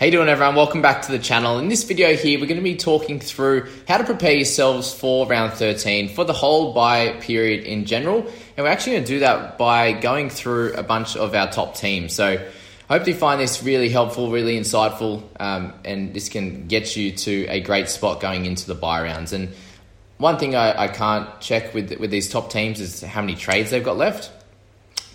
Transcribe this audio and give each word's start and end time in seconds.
Hey 0.00 0.08
doing 0.08 0.30
everyone, 0.30 0.54
welcome 0.54 0.80
back 0.80 1.02
to 1.02 1.12
the 1.12 1.18
channel. 1.18 1.58
In 1.58 1.68
this 1.68 1.84
video 1.84 2.16
here, 2.16 2.40
we're 2.40 2.46
going 2.46 2.56
to 2.56 2.64
be 2.64 2.74
talking 2.74 3.20
through 3.20 3.68
how 3.86 3.98
to 3.98 4.04
prepare 4.04 4.32
yourselves 4.32 4.94
for 4.94 5.26
round 5.26 5.52
13 5.52 6.08
for 6.08 6.24
the 6.24 6.32
whole 6.32 6.72
buy 6.72 7.18
period 7.20 7.66
in 7.66 7.84
general. 7.84 8.20
And 8.20 8.64
we're 8.64 8.68
actually 8.68 8.92
going 8.92 9.04
to 9.04 9.12
do 9.12 9.18
that 9.18 9.58
by 9.58 9.92
going 9.92 10.30
through 10.30 10.72
a 10.72 10.82
bunch 10.82 11.18
of 11.18 11.34
our 11.34 11.52
top 11.52 11.74
teams. 11.74 12.14
So 12.14 12.28
I 12.88 12.98
hope 12.98 13.06
you 13.06 13.12
find 13.12 13.38
this 13.38 13.62
really 13.62 13.90
helpful, 13.90 14.30
really 14.30 14.58
insightful, 14.58 15.22
um, 15.38 15.74
and 15.84 16.14
this 16.14 16.30
can 16.30 16.66
get 16.66 16.96
you 16.96 17.12
to 17.12 17.46
a 17.48 17.60
great 17.60 17.90
spot 17.90 18.22
going 18.22 18.46
into 18.46 18.66
the 18.66 18.74
buy 18.74 19.02
rounds. 19.02 19.34
And 19.34 19.50
one 20.16 20.38
thing 20.38 20.54
I, 20.54 20.84
I 20.84 20.88
can't 20.88 21.28
check 21.42 21.74
with 21.74 21.92
with 22.00 22.10
these 22.10 22.30
top 22.30 22.50
teams 22.50 22.80
is 22.80 23.02
how 23.02 23.20
many 23.20 23.34
trades 23.34 23.68
they've 23.70 23.84
got 23.84 23.98
left. 23.98 24.30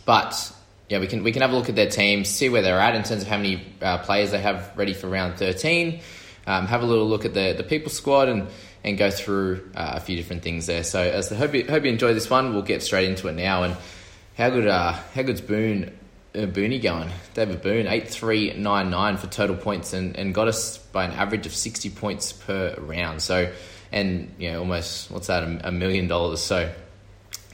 But 0.05 0.55
yeah, 0.89 1.00
we 1.00 1.08
can 1.08 1.23
we 1.23 1.31
can 1.31 1.41
have 1.41 1.52
a 1.52 1.55
look 1.55 1.69
at 1.69 1.75
their 1.75 1.89
team, 1.89 2.25
see 2.25 2.50
where 2.50 2.61
they're 2.61 2.80
at 2.80 2.95
in 2.95 3.03
terms 3.03 3.23
of 3.23 3.28
how 3.28 3.38
many 3.38 3.66
uh, 3.81 3.97
players 4.00 4.31
they 4.31 4.39
have 4.39 4.72
ready 4.75 4.94
for 4.94 5.08
round 5.08 5.38
thirteen. 5.38 6.02
Um, 6.47 6.67
have 6.67 6.83
a 6.83 6.86
little 6.86 7.08
look 7.08 7.25
at 7.25 7.33
the 7.33 7.53
the 7.58 7.64
people 7.64 7.89
squad 7.89 8.30
and 8.30 8.47
and 8.83 9.00
go 9.00 9.09
through 9.09 9.72
uh, 9.75 9.94
a 9.95 10.00
few 10.00 10.15
different 10.15 10.43
things 10.43 10.67
there. 10.67 10.83
So 10.83 11.02
as 11.02 11.32
I 11.32 11.36
hope 11.36 11.55
you, 11.55 11.65
hope 11.65 11.83
you 11.83 11.92
enjoy 11.92 12.14
this 12.14 12.30
one. 12.30 12.54
We'll 12.54 12.61
get 12.61 12.83
straight 12.83 13.09
into 13.09 13.27
it 13.27 13.33
now. 13.33 13.64
And 13.64 13.76
how 14.37 14.52
good 14.52 14.67
uh 14.67 14.92
how 14.92 15.23
good's 15.23 15.42
Boone 15.42 15.98
uh, 16.36 16.39
Booney 16.42 16.80
going? 16.80 17.09
David 17.33 17.64
Boone 17.64 17.88
eight 17.88 18.08
three 18.08 18.54
nine 18.54 18.92
nine 18.92 19.17
for 19.17 19.26
total 19.26 19.55
points 19.55 19.93
and, 19.93 20.15
and 20.15 20.36
got 20.36 20.48
us 20.48 20.77
by 20.77 21.05
an 21.05 21.14
average 21.14 21.48
of 21.48 21.55
sixty 21.55 21.89
points 21.89 22.32
per 22.32 22.76
round. 22.77 23.23
So 23.23 23.52
and 23.92 24.36
you 24.38 24.52
know 24.52 24.59
almost 24.59 25.09
what's 25.09 25.27
that 25.27 25.42
a, 25.42 25.70
a 25.70 25.71
million 25.71 26.08
dollars. 26.08 26.42
So 26.42 26.71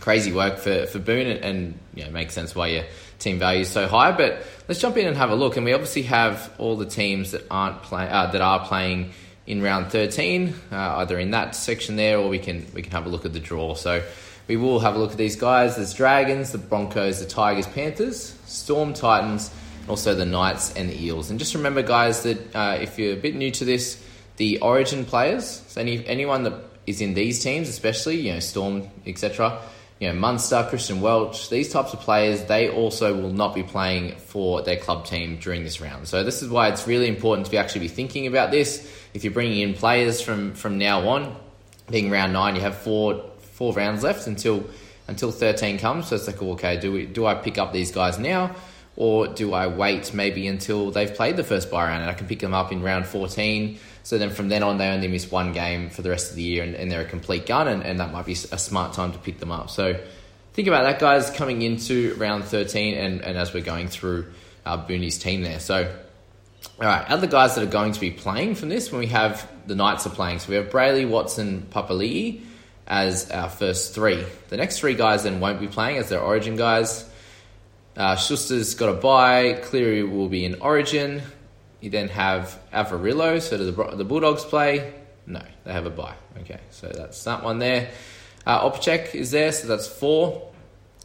crazy 0.01 0.33
work 0.33 0.57
for 0.57 0.85
for 0.87 0.99
Boone 0.99 1.27
and, 1.27 1.39
and 1.45 1.79
you 1.93 2.03
know 2.03 2.11
makes 2.11 2.33
sense 2.33 2.53
why 2.53 2.67
you 2.67 2.83
team 3.21 3.39
value 3.39 3.61
is 3.61 3.69
so 3.69 3.87
high. 3.87 4.11
But 4.11 4.43
let's 4.67 4.81
jump 4.81 4.97
in 4.97 5.07
and 5.07 5.15
have 5.15 5.29
a 5.29 5.35
look. 5.35 5.55
And 5.55 5.65
we 5.65 5.73
obviously 5.73 6.03
have 6.03 6.51
all 6.57 6.75
the 6.75 6.85
teams 6.85 7.31
that 7.31 7.45
aren't 7.49 7.83
play, 7.83 8.07
uh, 8.09 8.27
that 8.31 8.41
are 8.41 8.65
playing 8.65 9.11
in 9.47 9.61
round 9.61 9.91
13, 9.91 10.53
uh, 10.71 10.75
either 10.97 11.19
in 11.19 11.31
that 11.31 11.55
section 11.55 11.95
there, 11.95 12.17
or 12.17 12.29
we 12.29 12.39
can 12.39 12.65
we 12.73 12.81
can 12.81 12.91
have 12.91 13.05
a 13.05 13.09
look 13.09 13.25
at 13.25 13.33
the 13.33 13.39
draw. 13.39 13.75
So 13.75 14.03
we 14.47 14.57
will 14.57 14.79
have 14.79 14.95
a 14.95 14.99
look 14.99 15.11
at 15.11 15.17
these 15.17 15.35
guys. 15.35 15.75
There's 15.75 15.93
Dragons, 15.93 16.51
the 16.51 16.57
Broncos, 16.57 17.19
the 17.19 17.25
Tigers, 17.25 17.67
Panthers, 17.67 18.35
Storm, 18.45 18.93
Titans, 18.93 19.51
and 19.81 19.89
also 19.89 20.13
the 20.15 20.25
Knights 20.25 20.73
and 20.73 20.89
the 20.89 21.05
Eels. 21.05 21.29
And 21.29 21.39
just 21.39 21.55
remember, 21.55 21.81
guys, 21.81 22.23
that 22.23 22.55
uh, 22.55 22.77
if 22.81 22.99
you're 22.99 23.13
a 23.13 23.19
bit 23.19 23.35
new 23.35 23.51
to 23.51 23.65
this, 23.65 24.03
the 24.37 24.59
Origin 24.59 25.05
players, 25.05 25.63
so 25.67 25.81
any 25.81 26.05
anyone 26.07 26.43
that 26.43 26.53
is 26.87 27.01
in 27.01 27.13
these 27.13 27.41
teams, 27.43 27.69
especially 27.69 28.17
you 28.17 28.33
know 28.33 28.39
Storm, 28.39 28.89
etc 29.05 29.61
you 30.01 30.07
know, 30.07 30.15
Munster, 30.15 30.65
Christian 30.67 30.99
Welch, 30.99 31.49
these 31.51 31.71
types 31.71 31.93
of 31.93 31.99
players, 31.99 32.43
they 32.45 32.69
also 32.69 33.15
will 33.15 33.31
not 33.31 33.53
be 33.53 33.61
playing 33.61 34.15
for 34.15 34.63
their 34.63 34.77
club 34.77 35.05
team 35.05 35.37
during 35.37 35.63
this 35.63 35.79
round. 35.79 36.07
So 36.07 36.23
this 36.23 36.41
is 36.41 36.49
why 36.49 36.69
it's 36.69 36.87
really 36.87 37.07
important 37.07 37.45
to 37.45 37.51
be 37.51 37.59
actually 37.59 37.81
be 37.81 37.87
thinking 37.87 38.25
about 38.25 38.49
this. 38.49 38.91
If 39.13 39.23
you're 39.23 39.31
bringing 39.31 39.59
in 39.59 39.75
players 39.75 40.19
from 40.19 40.55
from 40.55 40.79
now 40.79 41.07
on, 41.07 41.35
being 41.91 42.09
round 42.09 42.33
nine, 42.33 42.55
you 42.55 42.61
have 42.61 42.77
four 42.77 43.23
four 43.53 43.73
rounds 43.73 44.01
left 44.01 44.25
until 44.25 44.65
until 45.07 45.31
13 45.31 45.77
comes. 45.77 46.07
So 46.07 46.15
it's 46.15 46.25
like, 46.25 46.41
okay, 46.41 46.79
do 46.79 46.91
we 46.91 47.05
do 47.05 47.27
I 47.27 47.35
pick 47.35 47.59
up 47.59 47.71
these 47.71 47.91
guys 47.91 48.17
now? 48.17 48.55
Or 48.95 49.27
do 49.27 49.53
I 49.53 49.67
wait 49.67 50.13
maybe 50.13 50.47
until 50.47 50.91
they've 50.91 51.13
played 51.13 51.37
the 51.37 51.43
first 51.43 51.71
buy 51.71 51.85
round 51.85 52.01
and 52.01 52.11
I 52.11 52.13
can 52.13 52.27
pick 52.27 52.39
them 52.39 52.53
up 52.53 52.71
in 52.71 52.83
round 52.83 53.05
14 53.05 53.79
so 54.03 54.17
then 54.17 54.31
from 54.31 54.49
then 54.49 54.63
on, 54.63 54.77
they 54.77 54.89
only 54.89 55.07
miss 55.07 55.29
one 55.29 55.53
game 55.53 55.89
for 55.89 56.01
the 56.01 56.09
rest 56.09 56.31
of 56.31 56.35
the 56.35 56.41
year 56.41 56.63
and, 56.63 56.75
and 56.75 56.91
they're 56.91 57.01
a 57.01 57.05
complete 57.05 57.45
gun, 57.45 57.67
and, 57.67 57.83
and, 57.83 57.99
that 57.99 58.11
might 58.11 58.25
be 58.25 58.33
a 58.33 58.57
smart 58.57 58.93
time 58.93 59.11
to 59.11 59.19
pick 59.19 59.39
them 59.39 59.51
up. 59.51 59.69
So 59.69 59.99
think 60.53 60.67
about 60.67 60.83
that, 60.83 60.99
guys, 60.99 61.29
coming 61.29 61.61
into 61.61 62.15
round 62.15 62.45
13 62.45 62.95
and, 62.95 63.21
and 63.21 63.37
as 63.37 63.53
we're 63.53 63.63
going 63.63 63.87
through 63.87 64.31
uh, 64.65 64.83
Booney's 64.85 65.19
team 65.19 65.43
there. 65.43 65.59
So, 65.59 65.95
all 66.79 66.85
right, 66.85 67.07
other 67.09 67.27
guys 67.27 67.55
that 67.55 67.63
are 67.63 67.71
going 67.71 67.91
to 67.93 67.99
be 67.99 68.11
playing 68.11 68.55
from 68.55 68.69
this 68.69 68.91
when 68.91 68.99
we 68.99 69.07
have 69.07 69.47
the 69.67 69.75
Knights 69.75 70.07
are 70.07 70.11
playing. 70.11 70.39
So 70.39 70.49
we 70.49 70.55
have 70.55 70.69
Brailey, 70.69 71.07
Watson, 71.07 71.67
Papali'i 71.69 72.41
as 72.87 73.29
our 73.29 73.49
first 73.49 73.93
three. 73.93 74.23
The 74.49 74.57
next 74.57 74.79
three 74.79 74.95
guys 74.95 75.23
then 75.23 75.39
won't 75.39 75.59
be 75.59 75.67
playing 75.67 75.97
as 75.97 76.09
their 76.09 76.21
origin 76.21 76.55
guys. 76.55 77.07
Uh, 77.95 78.15
Schuster's 78.15 78.73
got 78.75 78.89
a 78.89 78.93
buy. 78.93 79.53
Cleary 79.63 80.03
will 80.03 80.29
be 80.29 80.45
in 80.45 80.61
origin. 80.61 81.21
You 81.81 81.89
then 81.89 82.07
have 82.09 82.59
Averillo. 82.73 83.41
So 83.41 83.57
does 83.57 83.75
the, 83.75 83.95
the 83.95 84.05
Bulldogs 84.05 84.45
play? 84.45 84.93
No, 85.25 85.41
they 85.63 85.73
have 85.73 85.85
a 85.85 85.89
buy. 85.89 86.15
Okay, 86.41 86.59
so 86.69 86.87
that's 86.87 87.23
that 87.25 87.43
one 87.43 87.59
there. 87.59 87.89
Uh, 88.45 88.69
Opacek 88.69 89.13
is 89.13 89.31
there, 89.31 89.51
so 89.51 89.67
that's 89.67 89.87
four. 89.87 90.51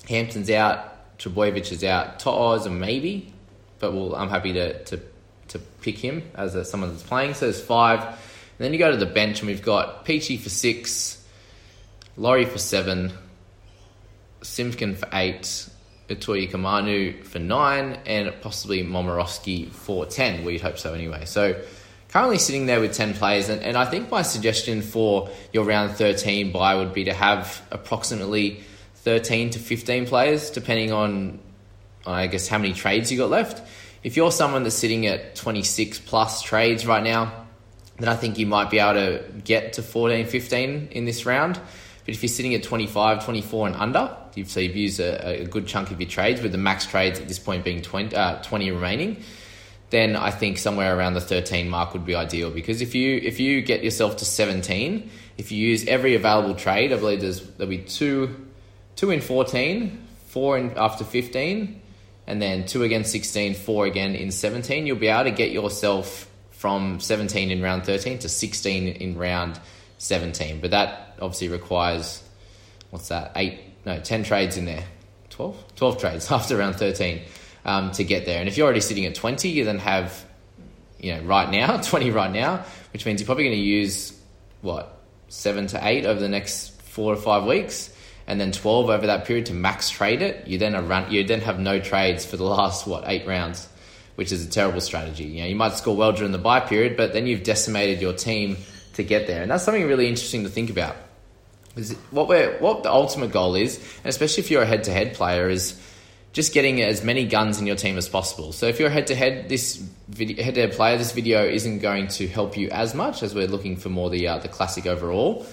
Hampton's 0.09 0.51
out. 0.51 1.19
Trbojevic 1.19 1.73
is 1.73 1.85
out. 1.85 2.21
To'o 2.21 2.55
is 2.55 2.67
a 2.67 2.71
maybe, 2.71 3.33
but 3.79 3.93
we'll, 3.93 4.15
I'm 4.15 4.29
happy 4.29 4.53
to, 4.53 4.85
to, 4.85 5.01
to 5.49 5.59
pick 5.81 5.99
him 5.99 6.23
as 6.35 6.55
a, 6.55 6.65
someone 6.65 6.91
that's 6.91 7.03
playing. 7.03 7.35
So 7.35 7.47
there's 7.47 7.61
five. 7.61 8.01
And 8.01 8.17
then 8.59 8.73
you 8.73 8.79
go 8.79 8.91
to 8.91 8.97
the 8.97 9.07
bench, 9.07 9.41
and 9.41 9.49
we've 9.49 9.63
got 9.63 10.05
Peachey 10.07 10.39
for 10.39 10.49
six, 10.49 11.23
Laurie 12.17 12.45
for 12.47 12.59
seven, 12.59 13.13
Simpkin 14.43 14.95
for 14.95 15.09
eight, 15.13 15.69
Utoikamanu 16.09 17.25
for 17.25 17.39
nine, 17.39 17.99
and 18.07 18.33
possibly 18.41 18.83
Momirovski 18.83 19.71
for 19.71 20.07
10. 20.07 20.45
We'd 20.45 20.61
hope 20.61 20.79
so 20.79 20.95
anyway. 20.95 21.25
So 21.25 21.61
currently 22.09 22.39
sitting 22.39 22.67
there 22.67 22.81
with 22.81 22.93
10 22.93 23.15
players, 23.15 23.49
and, 23.49 23.63
and 23.63 23.77
I 23.77 23.85
think 23.85 24.11
my 24.11 24.23
suggestion 24.23 24.83
for 24.83 25.29
your 25.53 25.65
round 25.65 25.93
13 25.93 26.53
buy 26.53 26.75
would 26.75 26.93
be 26.93 27.05
to 27.05 27.13
have 27.13 27.63
approximately 27.71 28.63
13 28.97 29.51
to 29.51 29.59
15 29.59 30.07
players, 30.07 30.51
depending 30.51 30.93
on, 30.93 31.39
I 32.07 32.27
guess, 32.27 32.49
how 32.49 32.59
many 32.59 32.73
trades 32.73 33.11
you 33.11 33.19
got 33.19 33.31
left. 33.31 33.67
If 34.03 34.17
you're 34.17 34.33
someone 34.33 34.63
that's 34.63 34.77
sitting 34.77 35.07
at 35.07 35.35
26 35.35 35.99
plus 36.01 36.43
trades 36.43 36.87
right 36.87 37.03
now, 37.03 37.47
then 37.99 38.09
I 38.09 38.15
think 38.15 38.39
you 38.39 38.47
might 38.47 38.71
be 38.71 38.79
able 38.79 38.95
to 38.95 39.25
get 39.45 39.75
to 39.75 39.83
14, 39.83 40.27
15 40.27 40.89
in 40.91 41.05
this 41.05 41.27
round. 41.27 41.59
But 42.07 42.15
if 42.15 42.23
you're 42.23 42.29
sitting 42.29 42.55
at 42.55 42.63
25, 42.63 43.25
24 43.25 43.67
and 43.67 43.77
under, 43.77 44.17
so 44.47 44.61
you've 44.61 44.77
used 44.77 45.01
a, 45.01 45.43
a 45.43 45.45
good 45.45 45.67
chunk 45.67 45.91
of 45.91 46.01
your 46.01 46.09
trades, 46.09 46.41
with 46.41 46.53
the 46.53 46.59
max 46.59 46.87
trades 46.87 47.19
at 47.19 47.27
this 47.27 47.41
point 47.41 47.65
being 47.65 47.83
20, 47.83 48.15
uh, 48.15 48.41
20 48.43 48.71
remaining, 48.71 49.25
then 49.91 50.15
I 50.15 50.31
think 50.31 50.59
somewhere 50.59 50.97
around 50.97 51.15
the 51.15 51.21
13 51.21 51.69
mark 51.69 51.93
would 51.95 52.05
be 52.05 52.15
ideal. 52.15 52.51
Because 52.51 52.81
if 52.81 52.95
you 52.95 53.17
if 53.17 53.41
you 53.41 53.61
get 53.61 53.83
yourself 53.83 54.19
to 54.19 54.25
17, 54.25 55.11
if 55.37 55.51
you 55.51 55.59
use 55.59 55.85
every 55.87 56.15
available 56.15 56.55
trade, 56.55 56.93
I 56.93 56.97
believe 56.97 57.21
there's 57.21 57.41
there'll 57.41 57.71
be 57.71 57.79
two 57.79 58.47
two 58.95 59.11
in 59.11 59.21
14, 59.21 60.07
four 60.29 60.59
in 60.59 60.77
after 60.77 61.05
15, 61.05 61.81
and 62.29 62.43
then 62.43 62.67
two 62.67 62.85
again 62.85 63.05
16, 63.05 63.55
four 63.55 63.85
again 63.85 64.15
in 64.15 64.31
17, 64.31 64.87
you'll 64.87 64.97
be 64.97 65.09
able 65.09 65.25
to 65.25 65.31
get 65.31 65.51
yourself 65.51 66.29
from 66.51 67.01
17 67.01 67.51
in 67.51 67.63
round 67.63 67.85
13 67.85 68.21
to 68.21 68.29
16 68.29 68.89
in 68.89 69.19
round 69.19 69.61
17. 69.99 70.61
But 70.61 70.71
that 70.73 71.17
obviously 71.21 71.49
requires, 71.49 72.23
what's 72.91 73.09
that, 73.09 73.33
eight, 73.37 73.61
no, 73.85 74.01
10 74.01 74.25
trades 74.25 74.57
in 74.57 74.65
there. 74.65 74.85
12? 75.31 75.77
12 75.77 75.99
trades 75.99 76.31
after 76.33 76.57
round 76.57 76.77
13 76.77 77.23
um, 77.65 77.91
to 77.93 78.05
get 78.05 78.27
there. 78.27 78.41
And 78.41 78.49
if 78.49 78.57
you're 78.57 78.65
already 78.65 78.81
sitting 78.81 79.07
at 79.07 79.15
20, 79.15 79.49
you 79.49 79.65
then 79.65 79.79
have, 79.79 80.25
you 80.99 81.15
know, 81.15 81.23
right 81.23 81.51
now, 81.51 81.77
20 81.83 82.11
right 82.11 82.31
now, 82.31 82.65
which 82.93 83.05
means 83.07 83.21
you're 83.21 83.27
probably 83.27 83.45
going 83.45 83.57
to 83.57 83.63
use, 83.63 84.19
what, 84.63 85.01
seven 85.29 85.67
to 85.69 85.87
eight 85.87 86.07
over 86.07 86.21
the 86.21 86.29
next 86.29 86.81
four 86.83 87.15
to 87.15 87.21
five 87.21 87.45
weeks 87.45 87.93
and 88.27 88.41
then 88.41 88.53
12 88.53 88.91
over 88.91 89.07
that 89.07 89.25
period 89.25 89.47
to 89.47 89.55
max 89.55 89.91
trade 89.91 90.23
it, 90.23 90.47
you 90.49 90.59
then 90.59 90.75
run, 90.89 91.11
you 91.13 91.25
then 91.25 91.41
have 91.41 91.61
no 91.61 91.79
trades 91.79 92.25
for 92.27 92.37
the 92.37 92.45
last 92.57 92.87
what 92.87 93.05
eight 93.07 93.27
rounds, 93.27 93.69
which 94.17 94.33
is 94.33 94.45
a 94.45 94.49
terrible 94.49 94.81
strategy. 94.81 95.25
You 95.25 95.43
know, 95.43 95.49
you 95.49 95.57
might 95.57 95.75
score 95.75 95.97
well 95.97 96.13
during 96.13 96.33
the 96.33 96.39
buy 96.39 96.61
period, 96.61 96.97
but 96.97 97.13
then 97.13 97.27
you've 97.27 97.45
decimated 97.45 98.01
your 98.01 98.13
team 98.13 98.57
to 98.97 99.05
get 99.05 99.27
there, 99.27 99.43
and 99.43 99.51
that's 99.51 99.65
something 99.65 99.87
really 99.87 100.09
interesting 100.09 100.45
to 100.45 100.51
think 100.51 100.71
about. 100.71 100.97
Is 101.77 101.93
what 102.11 102.29
we're 102.29 102.59
what 102.59 102.83
the 102.83 102.91
ultimate 102.91 103.33
goal 103.33 103.55
is, 103.55 103.77
and 103.99 104.07
especially 104.07 104.43
if 104.43 104.51
you're 104.51 104.63
a 104.63 104.67
head-to-head 104.67 105.15
player, 105.15 105.49
is 105.49 105.81
just 106.33 106.53
getting 106.53 106.83
as 106.83 107.03
many 107.03 107.27
guns 107.27 107.61
in 107.61 107.67
your 107.67 107.77
team 107.77 107.97
as 107.97 108.09
possible. 108.09 108.53
So 108.53 108.67
if 108.67 108.79
you're 108.79 108.91
head-to-head, 108.91 109.49
this 109.49 109.77
video, 110.09 110.43
head-to-head 110.43 110.73
player, 110.73 110.99
this 110.99 111.13
video 111.13 111.47
isn't 111.47 111.79
going 111.79 112.09
to 112.09 112.27
help 112.29 112.57
you 112.57 112.69
as 112.71 112.95
much 112.95 113.23
as 113.23 113.35
we're 113.35 113.47
looking 113.47 113.77
for 113.77 113.89
more 113.89 114.11
the 114.11 114.29
uh, 114.29 114.39
the 114.39 114.49
classic 114.49 114.87
overall. 114.87 115.47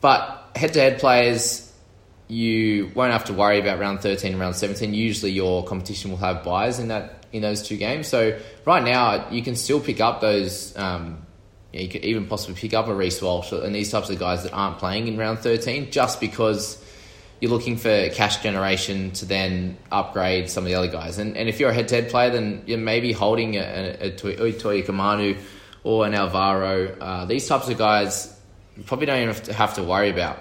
But 0.00 0.50
head-to-head 0.54 0.98
players 0.98 1.72
you 2.28 2.90
won't 2.94 3.12
have 3.12 3.26
to 3.26 3.32
worry 3.32 3.60
about 3.60 3.78
round 3.78 4.00
13 4.00 4.32
and 4.32 4.40
round 4.40 4.56
17. 4.56 4.94
Usually 4.94 5.30
your 5.30 5.64
competition 5.64 6.10
will 6.10 6.18
have 6.18 6.42
buys 6.42 6.78
in 6.78 6.88
that 6.88 7.26
in 7.32 7.42
those 7.42 7.62
two 7.62 7.76
games. 7.76 8.08
So 8.08 8.38
right 8.64 8.82
now 8.82 9.30
you 9.30 9.42
can 9.42 9.56
still 9.56 9.80
pick 9.80 10.00
up 10.00 10.20
those. 10.20 10.76
Um, 10.76 11.26
you 11.80 11.88
could 11.88 12.04
even 12.04 12.26
possibly 12.26 12.54
pick 12.54 12.74
up 12.74 12.88
a 12.88 12.94
Reece 12.94 13.20
Walsh 13.20 13.52
and 13.52 13.74
these 13.74 13.90
types 13.90 14.10
of 14.10 14.18
guys 14.18 14.42
that 14.44 14.52
aren't 14.52 14.78
playing 14.78 15.08
in 15.08 15.16
round 15.16 15.40
13 15.40 15.90
just 15.90 16.20
because 16.20 16.82
you're 17.40 17.50
looking 17.50 17.76
for 17.76 18.08
cash 18.10 18.42
generation 18.42 19.10
to 19.12 19.24
then 19.24 19.76
upgrade 19.90 20.48
some 20.48 20.64
of 20.64 20.68
the 20.68 20.74
other 20.74 20.88
guys. 20.88 21.18
And, 21.18 21.36
and 21.36 21.48
if 21.48 21.60
you're 21.60 21.70
a 21.70 21.74
head-to-head 21.74 22.10
player, 22.10 22.30
then 22.30 22.62
you're 22.66 22.78
maybe 22.78 23.12
holding 23.12 23.56
a, 23.56 23.60
a, 24.00 24.08
a 24.08 24.12
Utoikamanu 24.12 25.38
or 25.82 26.06
an 26.06 26.14
Alvaro. 26.14 26.96
Uh, 26.98 27.24
these 27.24 27.46
types 27.46 27.68
of 27.68 27.76
guys 27.76 28.34
you 28.76 28.82
probably 28.82 29.06
don't 29.06 29.18
even 29.18 29.28
have 29.28 29.42
to, 29.44 29.52
have 29.52 29.74
to 29.74 29.82
worry 29.82 30.10
about 30.10 30.38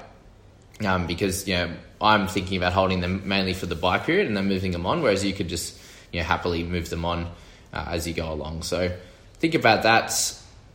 um, 0.86 1.08
because 1.08 1.48
you 1.48 1.56
know 1.56 1.72
I'm 2.02 2.28
thinking 2.28 2.58
about 2.58 2.74
holding 2.74 3.00
them 3.00 3.28
mainly 3.28 3.54
for 3.54 3.66
the 3.66 3.76
buy 3.76 4.00
period 4.00 4.28
and 4.28 4.36
then 4.36 4.48
moving 4.48 4.72
them 4.72 4.86
on, 4.86 5.02
whereas 5.02 5.24
you 5.24 5.34
could 5.34 5.50
just 5.50 5.80
you 6.12 6.20
know 6.20 6.26
happily 6.26 6.64
move 6.64 6.90
them 6.90 7.06
on 7.06 7.32
uh, 7.74 7.86
as 7.90 8.08
you 8.08 8.14
go 8.14 8.32
along. 8.32 8.64
So 8.64 8.96
think 9.36 9.56
about 9.56 9.84
that 9.84 10.12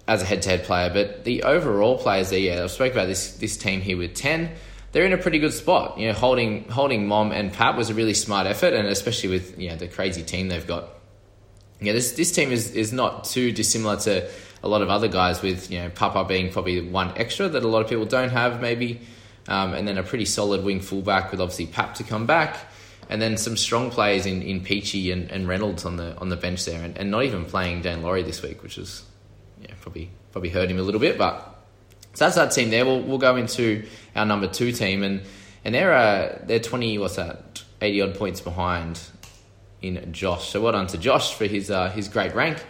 as 0.08 0.22
a 0.22 0.24
head-to-head 0.24 0.64
player. 0.64 0.90
But 0.92 1.24
the 1.24 1.44
overall 1.44 1.98
players 1.98 2.30
there, 2.30 2.38
yeah, 2.40 2.64
I 2.64 2.66
spoke 2.66 2.92
about 2.92 3.06
this 3.06 3.36
this 3.36 3.56
team 3.56 3.80
here 3.80 3.96
with 3.96 4.14
ten. 4.14 4.50
They're 4.90 5.04
in 5.04 5.12
a 5.12 5.18
pretty 5.18 5.38
good 5.38 5.52
spot. 5.52 5.98
You 5.98 6.08
know, 6.08 6.14
holding 6.14 6.68
holding 6.68 7.06
Mom 7.06 7.30
and 7.30 7.52
Pap 7.52 7.76
was 7.76 7.90
a 7.90 7.94
really 7.94 8.14
smart 8.14 8.46
effort, 8.46 8.72
and 8.72 8.88
especially 8.88 9.28
with 9.28 9.60
you 9.60 9.68
know 9.68 9.76
the 9.76 9.86
crazy 9.86 10.22
team 10.22 10.48
they've 10.48 10.66
got. 10.66 10.88
Yeah, 11.80 11.92
this 11.92 12.12
this 12.12 12.32
team 12.32 12.50
is 12.50 12.74
is 12.74 12.92
not 12.92 13.24
too 13.24 13.52
dissimilar 13.52 13.98
to 13.98 14.28
a 14.62 14.68
lot 14.68 14.82
of 14.82 14.88
other 14.88 15.08
guys. 15.08 15.42
With 15.42 15.70
you 15.70 15.80
know 15.80 15.90
Papa 15.90 16.24
being 16.24 16.50
probably 16.50 16.80
one 16.80 17.12
extra 17.16 17.48
that 17.48 17.62
a 17.62 17.68
lot 17.68 17.82
of 17.82 17.88
people 17.88 18.06
don't 18.06 18.30
have, 18.30 18.60
maybe 18.60 19.02
um, 19.46 19.74
and 19.74 19.86
then 19.86 19.98
a 19.98 20.02
pretty 20.02 20.24
solid 20.24 20.64
wing 20.64 20.80
fullback 20.80 21.30
with 21.30 21.40
obviously 21.40 21.66
Pap 21.66 21.94
to 21.96 22.04
come 22.04 22.26
back, 22.26 22.56
and 23.10 23.20
then 23.20 23.36
some 23.36 23.56
strong 23.56 23.90
players 23.90 24.26
in, 24.26 24.42
in 24.42 24.60
Peachey 24.60 25.12
and, 25.12 25.30
and 25.30 25.46
Reynolds 25.46 25.84
on 25.84 25.96
the 25.96 26.16
on 26.16 26.30
the 26.30 26.36
bench 26.36 26.64
there, 26.64 26.82
and, 26.82 26.96
and 26.96 27.10
not 27.10 27.24
even 27.24 27.44
playing 27.44 27.82
Dan 27.82 28.02
Laurie 28.02 28.22
this 28.22 28.42
week, 28.42 28.62
which 28.62 28.78
is 28.78 29.02
yeah 29.62 29.74
probably 29.80 30.10
probably 30.32 30.50
hurt 30.50 30.70
him 30.70 30.78
a 30.78 30.82
little 30.82 31.00
bit, 31.00 31.18
but 31.18 31.58
so 32.14 32.24
that's 32.24 32.36
that 32.36 32.52
team 32.52 32.70
there. 32.70 32.84
We'll 32.84 33.02
we'll 33.02 33.18
go 33.18 33.36
into 33.36 33.86
our 34.16 34.26
number 34.26 34.48
two 34.48 34.72
team, 34.72 35.02
and 35.02 35.22
and 35.64 35.74
they're 35.74 35.92
uh, 35.92 36.38
they're 36.44 36.60
twenty 36.60 36.98
what's 36.98 37.16
that 37.16 37.62
eighty 37.80 38.00
odd 38.00 38.14
points 38.14 38.40
behind 38.40 39.00
in 39.82 40.12
Josh. 40.12 40.48
So 40.50 40.60
well 40.60 40.72
done 40.72 40.86
to 40.88 40.98
Josh 40.98 41.34
for 41.34 41.46
his 41.46 41.70
uh, 41.70 41.90
his 41.90 42.08
great 42.08 42.34
rank. 42.34 42.64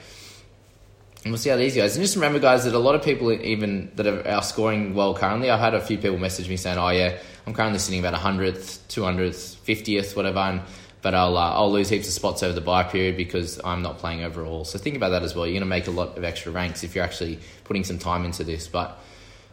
And 1.25 1.33
we'll 1.33 1.39
see 1.39 1.51
how 1.51 1.57
these 1.57 1.75
goes. 1.75 1.97
And 1.97 2.05
just 2.05 2.15
remember, 2.15 2.39
guys, 2.39 2.65
that 2.65 2.75
a 2.75 2.79
lot 2.79 2.95
of 2.95 3.03
people, 3.03 3.33
even 3.33 3.91
that 3.97 4.07
are, 4.07 4.43
scoring 4.43 4.95
well 4.95 5.15
currently, 5.15 5.51
I've 5.51 5.59
had 5.59 5.75
a 5.75 5.81
few 5.81 5.99
people 5.99 6.17
message 6.17 6.49
me 6.49 6.57
saying, 6.57 6.79
"Oh 6.79 6.91
yeah, 6.91 7.19
I'm 7.47 7.55
currently 7.55 7.81
sitting 7.81 7.99
about 8.01 8.15
100th, 8.15 8.79
200th, 8.89 9.57
50th, 9.57 10.15
whatever." 10.15 10.39
And, 10.39 10.61
but 11.03 11.15
I'll 11.15 11.37
uh, 11.37 11.53
I'll 11.53 11.71
lose 11.71 11.89
heaps 11.89 12.09
of 12.09 12.13
spots 12.13 12.43
over 12.43 12.53
the 12.53 12.61
buy 12.61 12.83
period 12.83 13.17
because 13.17 13.61
I'm 13.65 13.83
not 13.83 13.99
playing 13.99 14.23
overall. 14.23 14.65
So 14.65 14.79
think 14.79 14.97
about 14.97 15.11
that 15.11 15.23
as 15.23 15.35
well. 15.35 15.47
You're 15.47 15.55
going 15.55 15.61
to 15.61 15.67
make 15.67 15.87
a 15.87 15.93
lot 15.93 16.17
of 16.19 16.25
extra 16.25 16.53
ranks 16.53 16.83
if 16.83 16.95
you're 16.95 17.05
actually 17.05 17.39
putting 17.65 17.85
some 17.85 17.99
time 17.99 18.25
into 18.25 18.45
this. 18.45 18.69
But 18.69 18.99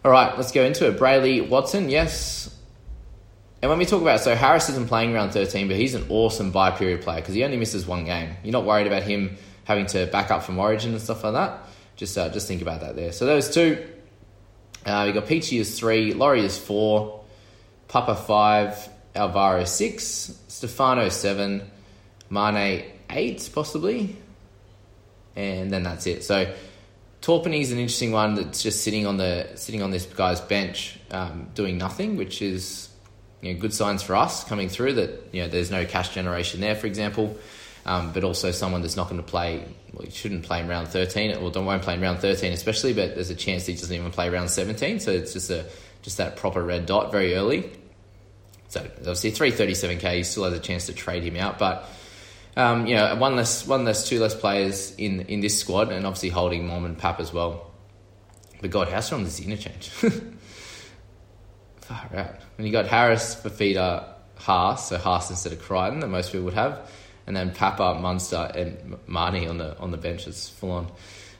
all 0.03 0.11
right, 0.11 0.35
let's 0.37 0.51
go 0.51 0.63
into 0.63 0.87
it. 0.87 0.97
Brailey 0.97 1.47
Watson, 1.47 1.89
yes. 1.89 2.55
And 3.61 3.69
when 3.69 3.79
we 3.79 3.85
talk 3.85 4.01
about 4.01 4.19
so 4.19 4.35
Harris 4.35 4.69
isn't 4.69 4.87
playing 4.87 5.13
round 5.13 5.33
13, 5.33 5.67
but 5.67 5.77
he's 5.77 5.95
an 5.95 6.05
awesome 6.09 6.51
buy 6.51 6.71
period 6.71 7.01
player 7.01 7.21
because 7.21 7.33
he 7.33 7.43
only 7.43 7.57
misses 7.57 7.87
one 7.87 8.05
game. 8.05 8.35
You're 8.43 8.51
not 8.51 8.65
worried 8.65 8.87
about 8.87 9.03
him 9.03 9.37
having 9.63 9.85
to 9.87 10.05
back 10.07 10.31
up 10.31 10.43
from 10.43 10.59
Origin 10.59 10.91
and 10.91 11.01
stuff 11.01 11.23
like 11.23 11.33
that. 11.33 11.63
Just 11.95 12.17
uh, 12.17 12.29
just 12.29 12.47
think 12.47 12.61
about 12.61 12.81
that 12.81 12.95
there. 12.95 13.11
So 13.11 13.25
those 13.25 13.49
two. 13.49 13.85
Uh, 14.85 15.05
we 15.07 15.13
got 15.13 15.25
Peachey 15.25 15.59
is 15.59 15.79
three, 15.79 16.13
Laurie 16.13 16.45
is 16.45 16.59
four, 16.59 17.23
Papa 17.87 18.13
five, 18.13 18.87
Alvaro 19.15 19.63
six, 19.63 20.37
Stefano 20.47 21.09
seven, 21.09 21.69
Mane 22.29 22.85
eight 23.09 23.49
possibly, 23.53 24.15
and 25.35 25.71
then 25.71 25.83
that's 25.83 26.07
it. 26.07 26.23
So 26.23 26.53
Torpany 27.21 27.61
is 27.61 27.71
an 27.71 27.79
interesting 27.79 28.11
one 28.11 28.35
that's 28.35 28.61
just 28.61 28.83
sitting 28.83 29.05
on 29.05 29.17
the 29.17 29.49
sitting 29.55 29.81
on 29.81 29.91
this 29.91 30.05
guy's 30.05 30.41
bench, 30.41 30.99
um, 31.11 31.49
doing 31.55 31.77
nothing, 31.77 32.17
which 32.17 32.41
is 32.41 32.89
you 33.41 33.53
know, 33.53 33.59
good 33.59 33.73
signs 33.73 34.01
for 34.03 34.15
us 34.15 34.43
coming 34.43 34.69
through 34.69 34.93
that 34.93 35.29
you 35.31 35.41
know 35.41 35.47
there's 35.47 35.71
no 35.71 35.85
cash 35.85 36.09
generation 36.09 36.61
there, 36.61 36.75
for 36.75 36.87
example 36.87 37.37
um, 37.85 38.11
but 38.11 38.23
also 38.23 38.51
someone 38.51 38.81
that's 38.81 38.95
not 38.95 39.09
going 39.09 39.21
to 39.21 39.27
play. 39.27 39.63
Well, 39.93 40.05
he 40.05 40.11
shouldn't 40.11 40.43
play 40.43 40.59
in 40.59 40.67
round 40.67 40.87
thirteen, 40.87 41.35
or 41.35 41.49
well, 41.49 41.63
won't 41.63 41.83
play 41.83 41.93
in 41.93 42.01
round 42.01 42.19
thirteen, 42.19 42.51
especially. 42.51 42.93
But 42.93 43.15
there's 43.15 43.29
a 43.29 43.35
chance 43.35 43.65
he 43.65 43.73
doesn't 43.73 43.95
even 43.95 44.11
play 44.11 44.29
round 44.29 44.49
seventeen. 44.49 44.99
So 44.99 45.11
it's 45.11 45.33
just 45.33 45.49
a 45.49 45.65
just 46.01 46.17
that 46.17 46.35
proper 46.35 46.63
red 46.63 46.85
dot 46.85 47.11
very 47.11 47.35
early. 47.35 47.71
So 48.67 48.81
obviously 48.81 49.31
three 49.31 49.51
thirty 49.51 49.75
seven 49.75 49.97
k, 49.97 50.17
he 50.17 50.23
still 50.23 50.43
has 50.45 50.53
a 50.53 50.59
chance 50.59 50.87
to 50.87 50.93
trade 50.93 51.23
him 51.23 51.35
out, 51.35 51.59
but. 51.59 51.89
Um, 52.57 52.87
you 52.87 52.95
know, 52.95 53.13
one 53.17 53.35
less, 53.35 53.67
one 53.67 53.83
less, 53.83 54.07
two 54.07 54.17
less 54.17 54.33
players 54.33 54.95
in 54.95 55.19
in 55.23 55.41
this 55.41 55.59
squad, 55.59 55.91
and 55.91 56.05
obviously 56.05 56.29
holding 56.29 56.65
Mom 56.65 56.85
and 56.85 56.97
Pap 56.97 57.19
as 57.19 57.33
well. 57.33 57.69
But 58.61 58.71
God, 58.71 58.87
how 58.87 59.01
strong 59.01 59.25
is 59.25 59.35
the 59.35 59.43
interchange? 59.43 59.89
Far 61.81 62.09
out. 62.15 62.35
When 62.55 62.65
you 62.65 62.71
got 62.71 62.87
Harris, 62.87 63.35
Fifita, 63.35 64.05
Haas, 64.37 64.89
so 64.89 64.97
Haas 64.97 65.29
instead 65.29 65.53
of 65.53 65.61
Crichton 65.61 65.99
that 65.99 66.07
most 66.07 66.31
people 66.31 66.45
would 66.45 66.53
have, 66.53 66.89
and 67.27 67.35
then 67.35 67.51
Papa, 67.53 67.99
Munster, 67.99 68.51
and 68.55 68.97
Mahoney 69.07 69.47
on 69.47 69.57
the 69.57 69.77
on 69.77 69.91
the 69.91 69.97
bench. 69.97 70.27
It's 70.27 70.49
full 70.49 70.71
on. 70.71 70.91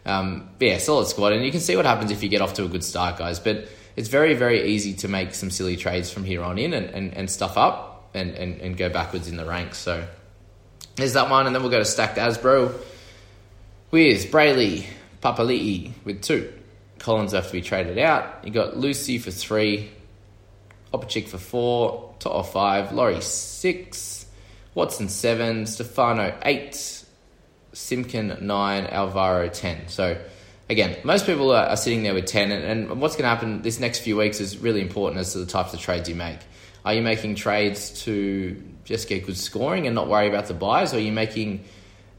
Um, 0.06 0.50
yeah, 0.60 0.78
solid 0.78 1.08
squad, 1.08 1.34
and 1.34 1.44
you 1.44 1.52
can 1.52 1.62
see 1.62 1.76
what 1.76 1.86
happens 1.86 2.12
if 2.12 2.22
you 2.22 2.30
get 2.30 2.42
off 2.42 2.54
to 2.56 2.66
a 2.66 2.68
good 2.68 2.84
start, 2.84 3.18
guys. 3.18 3.40
But 3.40 3.68
it's 3.96 4.10
very 4.10 4.34
very 4.34 4.70
easy 4.70 4.94
to 4.94 5.08
make 5.08 5.34
some 5.34 5.50
silly 5.50 5.78
trades 5.78 6.12
from 6.12 6.24
here 6.24 6.44
on 6.44 6.58
in 6.58 6.74
and, 6.74 6.88
and, 6.88 7.14
and 7.14 7.30
stuff 7.30 7.58
up 7.58 8.10
and, 8.14 8.32
and, 8.32 8.62
and 8.62 8.78
go 8.78 8.90
backwards 8.90 9.28
in 9.28 9.38
the 9.38 9.46
ranks. 9.46 9.78
So 9.78 10.08
there's 10.96 11.14
that 11.14 11.30
one, 11.30 11.46
and 11.46 11.56
then 11.56 11.62
we'll 11.62 11.72
go 11.72 11.80
to 11.80 11.86
stacked 11.86 12.18
Asbro 12.18 12.74
with 13.92 14.32
Brailey, 14.32 14.86
Papali'i 15.22 15.92
with 16.04 16.22
two. 16.22 16.52
Collins 17.00 17.34
have 17.34 17.48
to 17.48 17.52
be 17.52 17.62
traded 17.62 18.00
out. 18.00 18.46
You 18.46 18.52
got 18.52 18.78
Lucy 18.78 19.18
for 19.18 19.32
three, 19.32 19.92
Opachik 20.94 21.28
for 21.28 21.38
four, 21.38 22.16
To'o 22.20 22.44
five, 22.44 22.94
Laurie 22.94 23.22
six, 23.22 24.26
Watson 24.76 25.08
7, 25.08 25.66
Stefano 25.68 26.38
8, 26.44 27.06
Simkin 27.74 28.42
9, 28.42 28.88
Alvaro 28.88 29.48
10. 29.48 29.88
So, 29.88 30.18
again, 30.70 30.98
most 31.04 31.26
people 31.26 31.52
are, 31.52 31.68
are 31.68 31.78
sitting 31.78 32.04
there 32.04 32.14
with 32.14 32.26
10, 32.26 32.52
and, 32.52 32.90
and 32.90 33.02
what's 33.02 33.16
going 33.16 33.24
to 33.24 33.30
happen 33.30 33.62
this 33.62 33.80
next 33.80 34.00
few 34.00 34.18
weeks 34.18 34.40
is 34.40 34.58
really 34.58 34.82
important 34.82 35.20
as 35.20 35.34
to 35.34 35.40
the 35.40 35.46
types 35.46 35.74
of 35.74 35.80
trades 35.80 36.10
you 36.10 36.16
make. 36.16 36.40
Are 36.84 36.94
you 36.94 37.02
making 37.02 37.36
trades 37.36 38.04
to 38.04 38.62
just 38.84 39.10
get 39.10 39.26
good 39.26 39.38
scoring 39.38 39.88
and 39.88 39.96
not 39.96 40.08
worry 40.08 40.28
about 40.28 40.48
the 40.48 40.54
buys, 40.54 40.94
or 40.94 40.98
are 40.98 41.00
you 41.00 41.12
making 41.12 41.64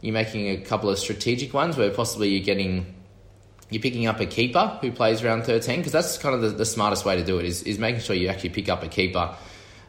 you 0.00 0.12
making 0.12 0.48
a 0.48 0.58
couple 0.58 0.90
of 0.90 0.98
strategic 0.98 1.54
ones 1.54 1.76
where 1.76 1.90
possibly 1.90 2.28
you're 2.28 2.44
getting 2.44 2.94
you're 3.70 3.82
picking 3.82 4.06
up 4.06 4.20
a 4.20 4.26
keeper 4.26 4.78
who 4.80 4.92
plays 4.92 5.22
around 5.22 5.44
13 5.44 5.78
because 5.78 5.92
that's 5.92 6.18
kind 6.18 6.34
of 6.34 6.42
the, 6.42 6.48
the, 6.50 6.64
smartest 6.64 7.04
way 7.04 7.16
to 7.16 7.24
do 7.24 7.38
it 7.38 7.44
is, 7.44 7.64
is 7.64 7.78
making 7.78 8.00
sure 8.00 8.14
you 8.14 8.28
actually 8.28 8.50
pick 8.50 8.68
up 8.68 8.84
a 8.84 8.88
keeper 8.88 9.34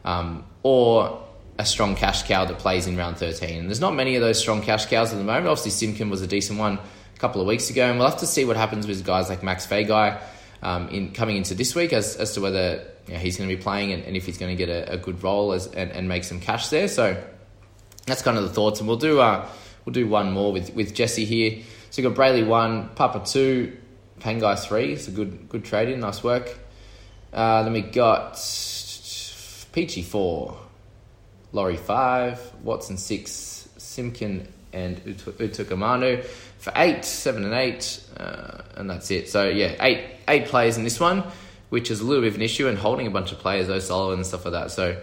um, 0.04 0.44
or 0.64 1.24
a 1.58 1.64
strong 1.64 1.94
cash 1.94 2.24
cow 2.24 2.44
that 2.44 2.58
plays 2.58 2.88
in 2.88 2.96
round 2.96 3.18
13. 3.18 3.60
And 3.60 3.68
there's 3.68 3.80
not 3.80 3.94
many 3.94 4.16
of 4.16 4.22
those 4.22 4.38
strong 4.38 4.62
cash 4.62 4.86
cows 4.86 5.12
at 5.12 5.18
the 5.18 5.24
moment. 5.24 5.46
Obviously, 5.46 5.70
Simpkin 5.70 6.10
was 6.10 6.22
a 6.22 6.26
decent 6.26 6.58
one 6.58 6.80
a 7.18 7.20
couple 7.20 7.40
of 7.40 7.48
weeks 7.48 7.68
ago, 7.68 7.84
and 7.90 7.98
we'll 7.98 8.08
have 8.08 8.20
to 8.20 8.28
see 8.28 8.44
what 8.44 8.56
happens 8.56 8.86
with 8.86 9.04
guys 9.04 9.28
like 9.28 9.42
Max 9.42 9.66
Feagai 9.66 10.20
um, 10.62 10.88
in 10.90 11.10
coming 11.12 11.36
into 11.36 11.52
this 11.52 11.74
week 11.74 11.92
as, 11.92 12.14
as 12.14 12.34
to 12.34 12.40
whether 12.40 12.86
you 13.08 13.14
know, 13.14 13.18
he's 13.18 13.36
going 13.36 13.50
to 13.50 13.56
be 13.56 13.60
playing 13.60 13.92
and, 13.92 14.04
and, 14.04 14.16
if 14.16 14.24
he's 14.24 14.38
going 14.38 14.56
to 14.56 14.66
get 14.66 14.68
a, 14.68 14.92
a 14.92 14.96
good 14.96 15.20
role 15.24 15.52
as, 15.52 15.66
and, 15.66 15.90
and, 15.90 16.06
make 16.06 16.22
some 16.22 16.38
cash 16.38 16.68
there. 16.68 16.86
So 16.86 17.20
that's 18.06 18.22
kind 18.22 18.38
of 18.38 18.44
the 18.44 18.50
thoughts, 18.50 18.78
and 18.78 18.88
we'll 18.88 18.98
do 18.98 19.18
uh, 19.18 19.48
we'll 19.84 19.92
do 19.92 20.06
one 20.06 20.30
more 20.30 20.52
with 20.52 20.72
with 20.74 20.94
Jesse 20.94 21.24
here. 21.24 21.60
So 21.90 22.02
you 22.02 22.08
got 22.08 22.16
Brailey 22.16 22.46
one, 22.46 22.90
Papa 22.90 23.26
two, 23.26 23.76
Pangai 24.20 24.56
three. 24.56 24.92
It's 24.92 25.08
a 25.08 25.10
good 25.10 25.48
good 25.48 25.64
trade 25.64 25.88
in, 25.88 25.98
nice 25.98 26.22
work. 26.22 26.56
Uh, 27.32 27.64
then 27.64 27.72
we 27.72 27.82
got 27.82 28.34
Peachey 28.34 30.04
four, 30.04 30.56
Laurie 31.50 31.76
five, 31.76 32.40
Watson 32.62 32.96
six, 32.96 33.68
Simkin 33.76 34.46
and 34.72 34.98
Utoikamanu 35.04 36.24
for 36.58 36.72
eight, 36.76 37.04
seven 37.04 37.44
and 37.44 37.54
eight, 37.54 38.02
uh, 38.16 38.62
and 38.76 38.90
that's 38.90 39.10
it. 39.10 39.28
So 39.28 39.48
yeah, 39.48 39.74
eight 39.80 40.04
eight 40.26 40.46
players 40.46 40.76
in 40.76 40.84
this 40.84 41.00
one, 41.00 41.24
which 41.70 41.90
is 41.90 42.00
a 42.00 42.04
little 42.04 42.22
bit 42.22 42.28
of 42.28 42.34
an 42.36 42.42
issue, 42.42 42.68
and 42.68 42.78
holding 42.78 43.06
a 43.06 43.10
bunch 43.10 43.32
of 43.32 43.38
players, 43.38 43.68
O'Sullivan 43.68 44.18
and 44.18 44.26
stuff 44.26 44.44
like 44.44 44.52
that. 44.52 44.70
So 44.70 45.00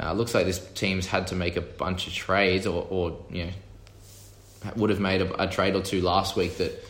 uh, 0.00 0.12
looks 0.12 0.34
like 0.34 0.46
this 0.46 0.58
team's 0.74 1.06
had 1.06 1.26
to 1.28 1.34
make 1.34 1.56
a 1.56 1.60
bunch 1.60 2.06
of 2.06 2.12
trades, 2.12 2.66
or, 2.66 2.86
or 2.88 3.18
you 3.30 3.46
know, 3.46 3.52
would 4.76 4.90
have 4.90 5.00
made 5.00 5.20
a, 5.20 5.42
a, 5.42 5.48
trade 5.48 5.74
or 5.74 5.82
two 5.82 6.00
last 6.00 6.36
week 6.36 6.56
that 6.58 6.84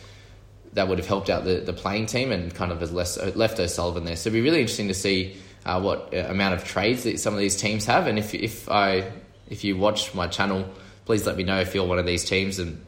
that 0.73 0.87
would 0.87 0.97
have 0.97 1.07
helped 1.07 1.29
out 1.29 1.43
the, 1.43 1.55
the 1.55 1.73
playing 1.73 2.05
team 2.05 2.31
and 2.31 2.53
kind 2.53 2.71
of 2.71 2.79
has 2.79 2.91
less, 2.91 3.17
left 3.35 3.59
O'Sullivan 3.59 4.05
there. 4.05 4.15
So 4.15 4.29
it'd 4.29 4.33
be 4.33 4.41
really 4.41 4.61
interesting 4.61 4.87
to 4.87 4.95
see 4.95 5.35
uh, 5.65 5.79
what 5.79 6.13
uh, 6.13 6.17
amount 6.29 6.55
of 6.55 6.63
trades 6.63 7.03
that 7.03 7.19
some 7.19 7.33
of 7.33 7.39
these 7.39 7.55
teams 7.55 7.85
have, 7.85 8.07
and 8.07 8.17
if 8.17 8.33
if 8.33 8.69
I 8.69 9.11
if 9.49 9.63
you 9.63 9.77
watch 9.77 10.13
my 10.15 10.27
channel, 10.27 10.67
please 11.05 11.25
let 11.25 11.37
me 11.37 11.43
know 11.43 11.59
if 11.59 11.73
you're 11.75 11.85
one 11.85 11.99
of 11.99 12.05
these 12.05 12.25
teams 12.25 12.59
and 12.59 12.83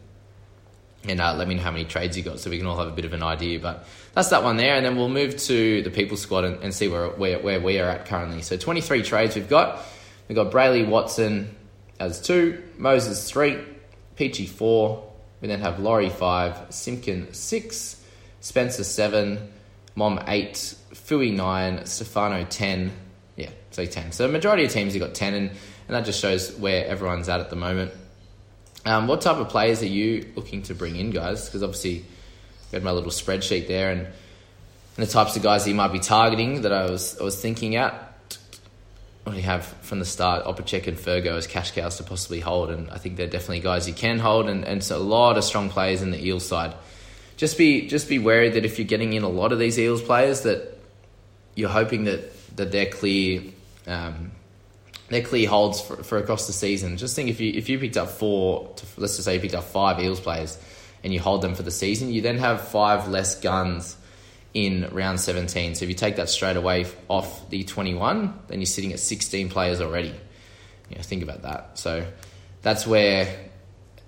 and 1.08 1.22
uh, 1.22 1.34
let 1.36 1.48
me 1.48 1.56
know 1.56 1.62
how 1.62 1.72
many 1.72 1.86
trades 1.86 2.18
you 2.18 2.24
got 2.24 2.40
so 2.40 2.50
we 2.50 2.58
can 2.58 2.66
all 2.66 2.78
have 2.78 2.88
a 2.88 2.92
bit 2.92 3.06
of 3.06 3.14
an 3.14 3.24
idea. 3.24 3.60
But 3.60 3.86
that's 4.14 4.30
that 4.30 4.44
one 4.44 4.58
there, 4.58 4.76
and 4.76 4.86
then 4.86 4.96
we'll 4.96 5.10
move 5.10 5.38
to 5.38 5.82
the 5.82 5.90
people 5.90 6.18
squad 6.18 6.46
and, 6.46 6.64
and 6.64 6.74
see 6.74 6.88
where, 6.88 7.10
where 7.10 7.40
where 7.40 7.60
we 7.60 7.80
are 7.80 7.90
at 7.90 8.06
currently. 8.06 8.42
So 8.42 8.58
23 8.58 9.04
trades 9.04 9.36
we've 9.36 9.50
got. 9.50 9.82
We've 10.28 10.36
got 10.36 10.52
Brailey 10.52 10.88
Watson 10.88 11.56
as 12.00 12.20
two, 12.22 12.64
Moses 12.78 13.30
three, 13.30 13.60
Peachey 14.18 14.48
four. 14.48 15.12
We 15.42 15.48
then 15.48 15.62
have 15.62 15.80
Laurie 15.80 16.10
five, 16.10 16.58
Simpkin 16.74 17.34
six, 17.34 18.02
Spencer 18.40 18.84
seven, 18.84 19.52
Mom 19.96 20.24
eight, 20.28 20.76
Fui 20.94 21.32
nine, 21.32 21.86
Stefano 21.86 22.46
ten. 22.46 22.92
Yeah, 23.36 23.50
so 23.72 23.86
ten. 23.86 24.12
So 24.12 24.28
majority 24.28 24.66
of 24.66 24.72
teams 24.72 24.94
have 24.94 25.02
got 25.02 25.14
ten, 25.14 25.34
and, 25.34 25.50
and 25.50 25.96
that 25.96 26.06
just 26.06 26.20
shows 26.20 26.56
where 26.58 26.88
everyone's 26.88 27.30
at 27.30 27.40
at 27.40 27.50
the 27.50 27.56
moment. 27.56 27.92
Um, 28.86 29.08
what 29.08 29.22
type 29.22 29.38
of 29.38 29.50
players 29.50 29.82
are 29.82 29.88
you 29.88 30.32
looking 30.36 30.62
to 30.64 30.76
bring 30.76 30.96
in, 30.96 31.10
guys? 31.10 31.46
Because 31.46 31.64
obviously, 31.64 32.06
I've 32.66 32.72
got 32.72 32.84
my 32.84 32.92
little 32.92 33.12
spreadsheet 33.12 33.68
there, 33.68 33.92
and, 33.92 34.02
and 34.02 35.06
the 35.06 35.08
types 35.08 35.36
of 35.36 35.44
guys 35.44 35.68
you 35.68 35.74
might 35.74 35.92
be 35.92 36.00
targeting 36.00 36.62
that 36.62 36.72
I 36.72 36.90
was 36.90 37.20
I 37.20 37.24
was 37.24 37.40
thinking 37.40 37.76
at 37.76 38.06
we 39.34 39.42
have 39.42 39.66
from 39.66 40.00
the 40.00 40.06
start 40.06 40.46
Opacek 40.46 40.88
and 40.88 40.98
Fergo 40.98 41.36
as 41.36 41.48
cash 41.48 41.72
cows 41.72 41.98
to 41.98 42.04
possibly 42.04 42.40
hold, 42.40 42.70
and 42.70 42.90
I 42.92 42.98
think 42.98 43.18
they're 43.18 43.28
definitely 43.28 43.62
guys 43.62 43.88
you 43.88 43.94
can 43.94 44.20
hold, 44.20 44.48
and, 44.48 44.64
and 44.64 44.84
so 44.84 44.98
a 44.98 45.00
lot 45.00 45.38
of 45.38 45.44
strong 45.44 45.70
players 45.70 46.02
in 46.02 46.12
the 46.12 46.24
Eels 46.24 46.46
side. 46.46 46.76
Just 47.38 47.58
be 47.58 47.88
just 47.88 48.08
be 48.08 48.20
wary 48.20 48.50
that 48.50 48.66
if 48.66 48.78
you're 48.78 48.88
getting 48.88 49.14
in 49.14 49.24
a 49.24 49.30
lot 49.30 49.52
of 49.52 49.60
these 49.60 49.80
Eels 49.80 50.02
players, 50.02 50.42
that 50.42 50.78
you're 51.56 51.70
hoping 51.70 52.06
that 52.06 52.56
that 52.56 52.72
they're 52.72 52.86
clear, 52.86 53.42
um, 53.88 54.32
they're 55.10 55.22
clear 55.22 55.48
holds 55.48 55.82
for, 55.82 56.04
for 56.04 56.18
across 56.18 56.48
the 56.48 56.54
season. 56.54 56.98
Just 56.98 57.16
think 57.16 57.30
if 57.30 57.40
you 57.40 57.52
if 57.54 57.70
you 57.70 57.80
picked 57.80 57.98
up 57.98 58.10
four, 58.10 58.74
to, 58.76 58.86
let's 58.98 59.16
just 59.16 59.26
say 59.26 59.36
you 59.36 59.40
picked 59.40 59.56
up 59.56 59.66
five 59.66 60.00
Eels 60.00 60.20
players, 60.20 60.58
and 61.04 61.14
you 61.14 61.20
hold 61.20 61.42
them 61.42 61.54
for 61.54 61.64
the 61.64 61.72
season, 61.72 62.12
you 62.12 62.22
then 62.22 62.40
have 62.40 62.68
five 62.68 63.08
less 63.08 63.40
guns 63.40 63.96
in 64.56 64.90
round 64.92 65.20
17. 65.20 65.76
So 65.76 65.84
if 65.84 65.90
you 65.90 65.96
take 65.96 66.16
that 66.16 66.30
straight 66.30 66.58
away 66.58 66.88
off 67.10 67.50
the 67.50 67.64
21, 67.64 68.34
then 68.48 68.60
you're 68.60 68.66
sitting 68.66 68.94
at 68.94 69.00
16 69.00 69.50
players 69.50 69.82
already. 69.82 70.16
You 70.90 70.96
know, 70.96 71.04
think 71.04 71.22
about 71.22 71.44
that. 71.44 71.78
So 71.78 72.08
that's 72.62 72.88
where 72.88 73.52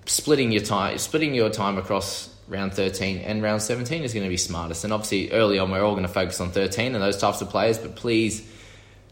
splitting 0.06 0.50
your 0.50 0.62
time, 0.62 0.98
splitting 0.98 1.34
your 1.34 1.50
time 1.50 1.78
across 1.78 2.34
round 2.48 2.72
13 2.72 3.18
and 3.18 3.42
round 3.42 3.62
17 3.62 4.02
is 4.02 4.14
going 4.14 4.24
to 4.24 4.30
be 4.30 4.38
smartest. 4.38 4.84
And 4.84 4.92
obviously, 4.92 5.30
early 5.30 5.58
on, 5.58 5.70
we're 5.70 5.84
all 5.84 5.92
going 5.92 6.06
to 6.06 6.12
focus 6.12 6.40
on 6.40 6.50
13 6.50 6.94
and 6.94 7.04
those 7.04 7.18
types 7.18 7.42
of 7.42 7.50
players. 7.50 7.78
But 7.78 7.94
please 7.94 8.50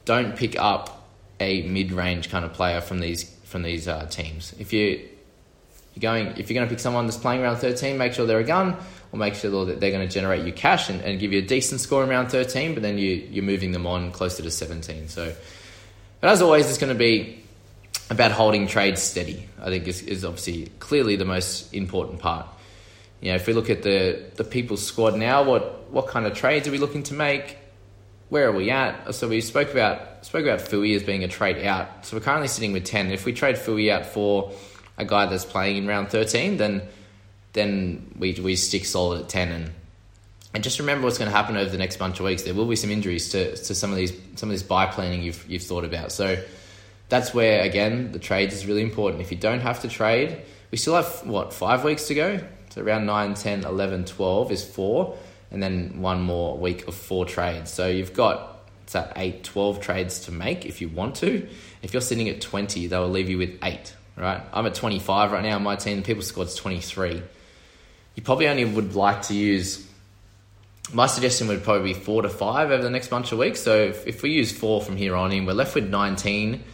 don't 0.07 0.37
pick 0.37 0.59
up 0.59 0.96
a 1.41 1.63
mid-range 1.63 2.31
kind 2.31 2.45
of 2.45 2.53
player 2.53 2.81
from 2.81 2.99
these 2.99 3.25
from 3.45 3.63
these 3.63 3.89
uh, 3.89 4.07
teams. 4.07 4.55
If 4.59 4.73
you 4.73 5.09
you're 5.97 6.13
going, 6.13 6.27
if 6.37 6.51
you're 6.51 6.55
going 6.55 6.69
to 6.69 6.71
pick 6.71 6.79
someone 6.79 7.07
that's 7.07 7.17
playing 7.17 7.41
around 7.41 7.57
13, 7.57 7.97
make 7.97 8.13
sure 8.13 8.27
they're 8.27 8.39
a 8.39 8.45
gun 8.45 8.77
or 9.13 9.19
make 9.19 9.35
sure 9.35 9.65
that 9.65 9.81
they're 9.81 9.91
going 9.91 10.07
to 10.07 10.13
generate 10.13 10.45
you 10.45 10.53
cash 10.53 10.91
and, 10.91 11.01
and 11.01 11.19
give 11.19 11.33
you 11.33 11.39
a 11.39 11.47
decent 11.47 11.81
score 11.81 12.05
around 12.05 12.29
13, 12.29 12.75
but 12.75 12.83
then 12.83 12.99
you, 12.99 13.27
you're 13.31 13.45
moving 13.45 13.73
them 13.73 13.87
on 13.87 14.13
closer 14.13 14.43
to 14.43 14.51
17. 14.51 15.09
So, 15.09 15.33
but 16.21 16.29
as 16.29 16.43
always, 16.43 16.69
it's 16.69 16.77
going 16.77 16.93
to 16.93 16.99
be 16.99 17.43
about 18.11 18.31
holding 18.31 18.67
trades 18.67 19.01
steady. 19.01 19.49
I 19.61 19.71
think 19.71 19.89
is, 19.89 20.03
is 20.03 20.23
obviously 20.23 20.67
clearly 20.81 21.17
the 21.17 21.25
most 21.25 21.73
important 21.73 22.21
part. 22.21 22.47
You 23.23 23.31
know, 23.31 23.37
if 23.37 23.47
we 23.47 23.55
look 23.55 23.71
at 23.71 23.83
the 23.83 24.23
the 24.35 24.45
people's 24.45 24.85
squad 24.85 25.17
now, 25.17 25.45
what 25.45 25.91
what 25.91 26.09
kind 26.09 26.27
of 26.27 26.35
trades 26.35 26.69
are 26.69 26.71
we 26.71 26.79
looking 26.79 27.03
to 27.05 27.15
make? 27.15 27.57
Where 28.29 28.49
are 28.49 28.53
we 28.53 28.71
at? 28.71 29.15
So 29.15 29.29
we 29.29 29.41
spoke 29.41 29.71
about 29.71 30.27
spoke 30.27 30.45
about 30.45 30.61
Fui 30.61 30.95
as 30.95 31.03
being 31.03 31.23
a 31.23 31.29
trade 31.29 31.65
out. 31.65 32.05
So 32.05 32.17
we're 32.17 32.23
currently 32.23 32.49
sitting 32.49 32.73
with 32.73 32.85
ten. 32.85 33.11
If 33.11 33.25
we 33.25 33.33
trade 33.33 33.57
Fui 33.57 33.91
out 33.91 34.07
for 34.07 34.53
a 34.99 35.05
guy 35.05 35.27
that's 35.27 35.45
playing 35.45 35.77
in 35.77 35.87
round 35.87 36.11
thirteen, 36.11 36.57
then 36.57 36.83
then 37.53 38.13
we 38.19 38.33
we 38.35 38.57
stick 38.57 38.85
solid 38.85 39.23
at 39.23 39.29
ten 39.29 39.53
and 39.53 39.71
and 40.55 40.65
just 40.65 40.79
remember 40.79 41.05
what's 41.05 41.19
going 41.19 41.31
to 41.31 41.37
happen 41.37 41.57
over 41.57 41.69
the 41.69 41.77
next 41.77 41.99
bunch 41.99 42.19
of 42.19 42.25
weeks. 42.25 42.43
There 42.43 42.55
will 42.55 42.67
be 42.67 42.77
some 42.77 42.91
injuries 42.91 43.29
to, 43.31 43.55
to 43.57 43.75
some 43.75 43.91
of 43.91 43.97
these 43.97 44.13
some 44.37 44.49
of 44.49 44.55
this 44.55 44.63
buy 44.63 44.87
planning 44.87 45.23
you've 45.23 45.45
you've 45.49 45.63
thought 45.63 45.85
about. 45.85 46.13
So 46.13 46.43
that's 47.09 47.35
where 47.35 47.61
again 47.63 48.13
the 48.13 48.19
trades 48.19 48.55
is 48.55 48.67
really 48.67 48.83
important. 48.83 49.23
If 49.23 49.31
you 49.31 49.37
don't 49.37 49.61
have 49.61 49.83
to 49.83 49.89
trade, 49.89 50.41
we 50.71 50.79
still 50.79 50.95
have 50.95 51.27
what 51.27 51.53
five 51.53 51.85
weeks 51.85 52.09
to 52.09 52.15
go. 52.15 52.41
So 52.71 52.83
around 52.83 53.07
9, 53.07 53.35
10, 53.35 53.65
11, 53.65 54.05
12 54.05 54.53
is 54.53 54.65
four, 54.65 55.17
and 55.51 55.63
then 55.63 56.01
one 56.01 56.23
more 56.23 56.57
week 56.57 56.89
of 56.89 56.95
four 56.95 57.25
trades. 57.25 57.71
So 57.73 57.89
you've 57.89 58.15
got 58.15 58.53
it's 58.85 58.95
8, 58.95 59.43
12 59.43 59.81
trades 59.81 60.21
to 60.21 60.33
make 60.33 60.65
if 60.65 60.81
you 60.81 60.89
want 60.89 61.17
to. 61.17 61.49
If 61.83 61.93
you're 61.93 62.01
sitting 62.01 62.29
at 62.29 62.41
20, 62.41 62.87
they 62.87 62.99
will 62.99 63.09
leave 63.09 63.29
you 63.29 63.39
with 63.39 63.59
eight, 63.63 63.95
right? 64.17 64.43
I'm 64.53 64.67
at 64.67 64.75
25 64.75 65.33
right 65.33 65.43
now. 65.43 65.59
My 65.59 65.77
team, 65.77 65.97
the 65.97 66.03
people 66.03 66.23
squad's 66.23 66.55
23 66.55 67.23
you 68.17 68.23
probably 68.23 68.49
only 68.49 68.65
would 68.65 68.97
like 68.97 69.23
to 69.23 69.35
use. 69.35 69.87
My 70.93 71.07
suggestion 71.07 71.49
would 71.49 71.63
probably 71.63 71.93
be 71.93 71.99
four 71.99 72.23
to 72.23 72.29
five 72.29 72.71
over 72.71 72.83
the 72.83 72.91
next 72.91 73.09
bunch 73.09 73.31
of 73.31 73.39
weeks. 73.39 73.61
So 73.61 73.77
if, 73.77 74.07
if 74.07 74.23
we 74.23 74.31
use 74.31 74.51
four 74.51 74.81
from 74.81 74.97
here 74.97 75.15
on 75.15 75.33
in, 75.33 75.47
we're 75.47 75.53
left 75.53 75.75
with 75.75 75.89
19 75.89 76.65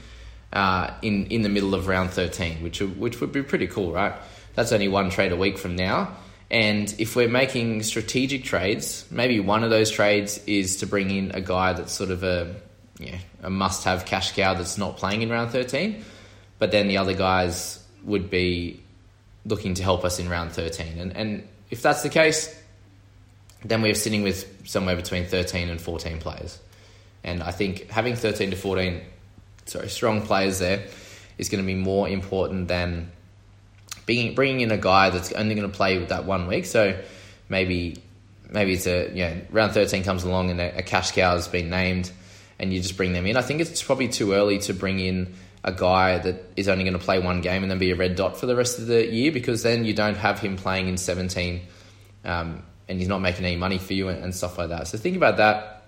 uh, 0.53 0.91
in 1.03 1.27
in 1.27 1.43
the 1.43 1.49
middle 1.49 1.75
of 1.75 1.89
round 1.89 2.11
13, 2.11 2.63
which 2.63 2.81
which 2.81 3.21
would 3.21 3.33
be 3.33 3.43
pretty 3.43 3.67
cool, 3.67 3.93
right? 3.93 4.15
That's 4.55 4.71
only 4.71 4.89
one 4.89 5.11
trade 5.11 5.33
a 5.33 5.37
week 5.37 5.59
from 5.59 5.77
now. 5.77 6.17
And 6.53 6.95
if 6.99 7.17
we're 7.17 7.31
making 7.31 7.83
strategic 7.83 8.45
trades, 8.45 9.07
maybe 9.11 9.41
one 9.41 9.65
of 9.65 9.71
those 9.71 9.91
trades 9.91 10.39
is 10.47 10.77
to 10.77 10.87
bring 10.87 11.11
in 11.11 11.31
a 11.31 11.41
guy 11.41 11.73
that's 11.73 11.93
sort 11.93 12.11
of 12.11 12.23
a 12.23 12.55
yeah, 12.99 13.19
a 13.43 13.51
must-have 13.51 14.05
cash 14.05 14.33
cow 14.33 14.55
that's 14.55 14.79
not 14.79 14.99
playing 14.99 15.23
in 15.23 15.31
round 15.31 15.51
13. 15.51 16.05
But 16.59 16.71
then 16.71 16.89
the 16.89 16.99
other 16.99 17.15
guys 17.15 17.83
would 18.05 18.31
be 18.31 18.83
looking 19.45 19.75
to 19.75 19.83
help 19.83 20.05
us 20.05 20.19
in 20.19 20.29
round 20.29 20.53
13. 20.53 20.99
And, 20.99 21.17
and 21.17 21.49
if 21.71 21.83
that's 21.83 22.03
the 22.03 22.09
case, 22.09 22.55
then 23.65 23.83
we're 23.83 23.95
sitting 23.95 24.23
with 24.23 24.69
somewhere 24.69 24.95
between 24.95 25.25
13 25.25 25.69
and 25.69 25.81
14 25.81 26.19
players. 26.19 26.59
And 27.25 27.43
I 27.43 27.51
think 27.51 27.89
having 27.89 28.15
13 28.15 28.51
to 28.51 28.57
14, 28.57 29.01
sorry, 29.65 29.89
strong 29.89 30.23
players 30.23 30.59
there 30.59 30.85
is 31.39 31.49
going 31.49 31.63
to 31.63 31.67
be 31.67 31.75
more 31.75 32.09
important 32.09 32.69
than 32.69 33.11
being, 34.13 34.35
bringing 34.35 34.61
in 34.61 34.71
a 34.71 34.77
guy 34.77 35.09
that's 35.09 35.33
only 35.33 35.55
going 35.55 35.71
to 35.71 35.75
play 35.75 35.99
with 35.99 36.11
that 36.11 36.27
one 36.27 36.47
week. 36.47 36.67
So 36.67 37.01
maybe 37.49 37.97
maybe 38.51 38.75
it's 38.75 38.87
a 38.87 39.09
you 39.09 39.25
know, 39.25 39.41
round 39.51 39.73
13 39.73 40.05
comes 40.05 40.23
along 40.25 40.51
and 40.51 40.61
a, 40.61 40.81
a 40.81 40.83
cash 40.83 41.13
cow 41.13 41.35
has 41.35 41.49
been 41.49 41.71
named 41.71 42.13
and 42.59 42.75
you 42.75 42.83
just 42.83 42.99
bring 42.99 43.15
them 43.15 43.25
in. 43.25 43.39
I 43.39 43.41
think 43.41 43.63
it's 43.63 43.83
probably 43.83 44.09
too 44.09 44.35
early 44.35 44.59
to 44.59 44.75
bring 44.75 45.01
in 45.01 45.33
a 45.65 45.73
guy 45.73 46.19
that 46.19 46.45
is 46.57 46.69
only 46.69 46.85
going 46.85 46.93
to 46.93 47.03
play 47.03 47.21
one 47.21 47.41
game 47.41 47.63
and 47.63 47.71
then 47.71 47.79
be 47.79 47.91
a 47.91 47.97
red 47.97 48.15
dot 48.15 48.37
for 48.37 48.45
the 48.45 48.55
rest 48.55 48.79
of 48.79 48.87
the 48.87 49.07
year 49.11 49.33
because 49.33 49.63
then 49.63 49.87
you 49.87 49.95
don't 49.95 50.17
have 50.17 50.41
him 50.41 50.59
playing 50.59 50.89
in 50.89 50.99
17 50.99 51.63
um, 52.27 52.63
and 52.89 52.99
he's 52.99 53.09
not 53.09 53.23
making 53.23 53.47
any 53.47 53.57
money 53.57 53.79
for 53.79 53.95
you 53.95 54.09
and, 54.09 54.23
and, 54.23 54.35
stuff 54.35 54.59
like 54.59 54.69
that. 54.69 54.89
So 54.89 54.99
think 54.99 55.17
about 55.17 55.39
that. 55.39 55.85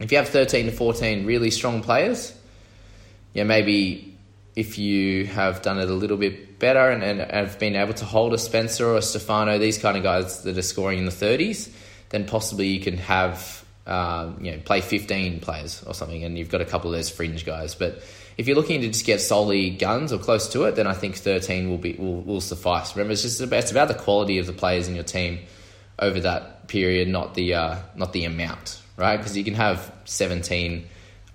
If 0.00 0.12
you 0.12 0.18
have 0.18 0.28
13 0.28 0.66
to 0.66 0.72
14 0.72 1.24
really 1.24 1.50
strong 1.50 1.80
players, 1.80 2.36
yeah, 3.32 3.44
maybe 3.44 4.13
if 4.56 4.78
you 4.78 5.26
have 5.26 5.62
done 5.62 5.78
it 5.78 5.90
a 5.90 5.94
little 5.94 6.16
bit 6.16 6.58
better 6.58 6.90
and, 6.90 7.02
and 7.02 7.30
have 7.30 7.58
been 7.58 7.74
able 7.74 7.94
to 7.94 8.04
hold 8.04 8.32
a 8.32 8.38
Spencer 8.38 8.86
or 8.86 8.96
a 8.96 9.02
Stefano, 9.02 9.58
these 9.58 9.78
kind 9.78 9.96
of 9.96 10.02
guys 10.02 10.42
that 10.42 10.56
are 10.56 10.62
scoring 10.62 10.98
in 10.98 11.04
the 11.06 11.10
30s, 11.10 11.70
then 12.10 12.24
possibly 12.24 12.68
you 12.68 12.80
can 12.80 12.96
have, 12.98 13.64
um, 13.86 14.38
you 14.40 14.52
know, 14.52 14.58
play 14.58 14.80
15 14.80 15.40
players 15.40 15.82
or 15.84 15.94
something 15.94 16.22
and 16.22 16.38
you've 16.38 16.50
got 16.50 16.60
a 16.60 16.64
couple 16.64 16.90
of 16.90 16.96
those 16.96 17.10
fringe 17.10 17.44
guys. 17.44 17.74
But 17.74 18.02
if 18.36 18.46
you're 18.46 18.56
looking 18.56 18.80
to 18.82 18.88
just 18.88 19.04
get 19.04 19.20
solely 19.20 19.70
guns 19.70 20.12
or 20.12 20.18
close 20.18 20.48
to 20.50 20.64
it, 20.64 20.76
then 20.76 20.86
I 20.86 20.92
think 20.92 21.16
13 21.16 21.68
will 21.68 21.78
be 21.78 21.94
will, 21.94 22.20
will 22.22 22.40
suffice. 22.40 22.94
Remember, 22.94 23.12
it's 23.12 23.22
just 23.22 23.40
about, 23.40 23.58
it's 23.60 23.70
about 23.70 23.88
the 23.88 23.94
quality 23.94 24.38
of 24.38 24.46
the 24.46 24.52
players 24.52 24.88
in 24.88 24.94
your 24.94 25.04
team 25.04 25.40
over 25.98 26.20
that 26.20 26.68
period, 26.68 27.08
not 27.08 27.34
the 27.34 27.54
uh, 27.54 27.76
not 27.94 28.12
the 28.12 28.24
amount, 28.24 28.80
right? 28.96 29.16
Because 29.16 29.36
you 29.36 29.44
can 29.44 29.54
have 29.54 29.92
17 30.04 30.86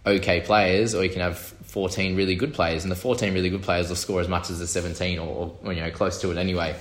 okay 0.05 0.41
players, 0.41 0.93
or 0.93 1.03
you 1.03 1.09
can 1.09 1.21
have 1.21 1.53
14 1.69 2.15
really 2.15 2.35
good 2.35 2.53
players, 2.53 2.83
and 2.83 2.91
the 2.91 2.95
14 2.95 3.33
really 3.33 3.49
good 3.49 3.61
players 3.61 3.89
will 3.89 3.95
score 3.95 4.21
as 4.21 4.27
much 4.27 4.49
as 4.49 4.59
the 4.59 4.67
17 4.67 5.19
or, 5.19 5.55
or 5.63 5.73
you 5.73 5.81
know 5.81 5.91
close 5.91 6.19
to 6.21 6.31
it 6.31 6.37
anyway. 6.37 6.75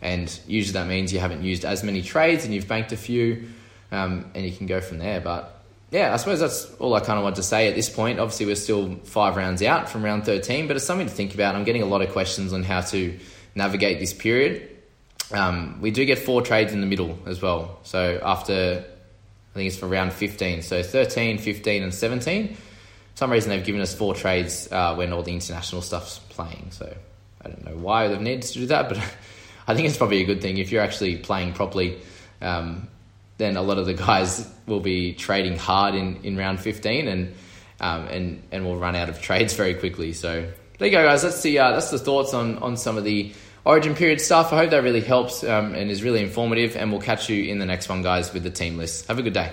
And 0.00 0.36
usually 0.48 0.72
that 0.72 0.88
means 0.88 1.12
you 1.12 1.20
haven't 1.20 1.44
used 1.44 1.64
as 1.64 1.84
many 1.84 2.02
trades 2.02 2.44
and 2.44 2.52
you've 2.52 2.66
banked 2.66 2.90
a 2.90 2.96
few, 2.96 3.48
um, 3.92 4.30
and 4.34 4.44
you 4.44 4.50
can 4.50 4.66
go 4.66 4.80
from 4.80 4.98
there. 4.98 5.20
But 5.20 5.62
yeah, 5.92 6.12
I 6.12 6.16
suppose 6.16 6.40
that's 6.40 6.64
all 6.80 6.92
I 6.94 7.00
kind 7.00 7.18
of 7.18 7.22
want 7.22 7.36
to 7.36 7.42
say 7.42 7.68
at 7.68 7.76
this 7.76 7.88
point. 7.88 8.18
Obviously, 8.18 8.46
we're 8.46 8.56
still 8.56 8.96
five 9.04 9.36
rounds 9.36 9.62
out 9.62 9.88
from 9.88 10.04
round 10.04 10.24
13, 10.24 10.66
but 10.66 10.74
it's 10.74 10.84
something 10.84 11.06
to 11.06 11.12
think 11.12 11.34
about. 11.34 11.54
I'm 11.54 11.64
getting 11.64 11.82
a 11.82 11.86
lot 11.86 12.02
of 12.02 12.10
questions 12.10 12.52
on 12.52 12.64
how 12.64 12.80
to 12.80 13.16
navigate 13.54 14.00
this 14.00 14.12
period. 14.12 14.68
Um, 15.30 15.80
we 15.80 15.92
do 15.92 16.04
get 16.04 16.18
four 16.18 16.42
trades 16.42 16.72
in 16.72 16.80
the 16.80 16.86
middle 16.86 17.18
as 17.26 17.40
well. 17.40 17.78
So 17.84 18.18
after, 18.22 18.84
I 18.84 19.54
think 19.54 19.68
it's 19.68 19.76
for 19.76 19.86
round 19.86 20.12
15. 20.12 20.62
So 20.62 20.82
13, 20.82 21.38
15, 21.38 21.82
and 21.84 21.94
17. 21.94 22.56
Some 23.14 23.30
reason, 23.30 23.50
they've 23.50 23.64
given 23.64 23.80
us 23.80 23.94
four 23.94 24.14
trades 24.14 24.70
uh, 24.72 24.94
when 24.94 25.12
all 25.12 25.22
the 25.22 25.32
international 25.32 25.82
stuff's 25.82 26.18
playing. 26.18 26.68
So 26.70 26.94
I 27.44 27.48
don't 27.48 27.64
know 27.64 27.76
why 27.76 28.08
they've 28.08 28.20
needed 28.20 28.42
to 28.42 28.52
do 28.54 28.66
that, 28.66 28.88
but 28.88 28.98
I 29.66 29.74
think 29.74 29.88
it's 29.88 29.96
probably 29.96 30.22
a 30.22 30.24
good 30.24 30.40
thing 30.40 30.58
if 30.58 30.72
you're 30.72 30.82
actually 30.82 31.18
playing 31.18 31.52
properly. 31.52 31.98
Um, 32.40 32.88
then 33.38 33.56
a 33.56 33.62
lot 33.62 33.78
of 33.78 33.86
the 33.86 33.94
guys 33.94 34.48
will 34.66 34.80
be 34.80 35.14
trading 35.14 35.58
hard 35.58 35.94
in, 35.94 36.16
in 36.22 36.36
round 36.36 36.60
15 36.60 37.08
and 37.08 37.34
um, 37.80 38.06
and 38.06 38.42
and 38.52 38.64
will 38.64 38.78
run 38.78 38.94
out 38.94 39.08
of 39.08 39.20
trades 39.20 39.54
very 39.54 39.74
quickly. 39.74 40.12
So 40.12 40.48
there 40.78 40.88
you 40.88 40.96
go, 40.96 41.04
guys. 41.04 41.22
That's 41.22 41.42
the 41.42 41.58
uh, 41.58 41.72
that's 41.72 41.90
the 41.90 41.98
thoughts 41.98 42.32
on 42.32 42.58
on 42.58 42.76
some 42.76 42.96
of 42.96 43.04
the 43.04 43.32
Origin 43.64 43.94
period 43.94 44.20
stuff. 44.20 44.52
I 44.52 44.56
hope 44.56 44.70
that 44.70 44.82
really 44.82 45.00
helps 45.00 45.44
um, 45.44 45.74
and 45.74 45.90
is 45.90 46.02
really 46.02 46.20
informative. 46.20 46.76
And 46.76 46.90
we'll 46.90 47.00
catch 47.00 47.28
you 47.28 47.44
in 47.44 47.58
the 47.58 47.66
next 47.66 47.88
one, 47.88 48.02
guys, 48.02 48.32
with 48.32 48.42
the 48.42 48.50
team 48.50 48.76
list. 48.76 49.06
Have 49.06 49.18
a 49.18 49.22
good 49.22 49.34
day. 49.34 49.52